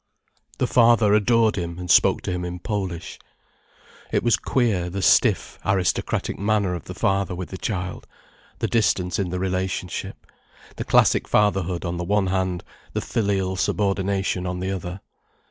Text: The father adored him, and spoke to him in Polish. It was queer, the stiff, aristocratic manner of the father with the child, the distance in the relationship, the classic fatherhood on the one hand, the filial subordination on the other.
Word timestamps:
The 0.57 0.65
father 0.65 1.13
adored 1.13 1.57
him, 1.57 1.77
and 1.77 1.87
spoke 1.91 2.23
to 2.23 2.31
him 2.31 2.43
in 2.43 2.57
Polish. 2.57 3.19
It 4.11 4.23
was 4.23 4.35
queer, 4.35 4.89
the 4.89 5.03
stiff, 5.03 5.59
aristocratic 5.63 6.39
manner 6.39 6.73
of 6.73 6.85
the 6.85 6.95
father 6.95 7.35
with 7.35 7.49
the 7.49 7.57
child, 7.59 8.07
the 8.57 8.67
distance 8.67 9.19
in 9.19 9.29
the 9.29 9.37
relationship, 9.37 10.25
the 10.77 10.85
classic 10.85 11.27
fatherhood 11.27 11.85
on 11.85 11.97
the 11.97 12.03
one 12.03 12.25
hand, 12.33 12.63
the 12.93 13.01
filial 13.01 13.55
subordination 13.55 14.47
on 14.47 14.59
the 14.59 14.71
other. 14.71 15.01